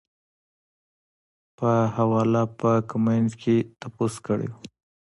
[1.57, 4.57] پۀ حواله پۀ کمنټ کښې تپوس کړے وۀ-